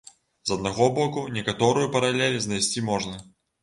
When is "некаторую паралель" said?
1.37-2.43